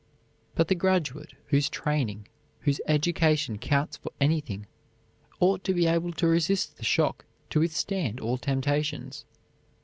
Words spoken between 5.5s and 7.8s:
to be able to resist the shock, to